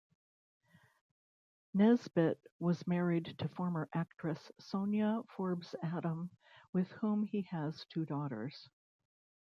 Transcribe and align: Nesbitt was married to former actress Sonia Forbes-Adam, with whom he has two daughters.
Nesbitt 1.75 2.39
was 2.57 2.87
married 2.87 3.35
to 3.37 3.47
former 3.49 3.87
actress 3.93 4.51
Sonia 4.59 5.21
Forbes-Adam, 5.29 6.31
with 6.73 6.87
whom 6.93 7.21
he 7.27 7.43
has 7.51 7.85
two 7.85 8.07
daughters. 8.07 8.67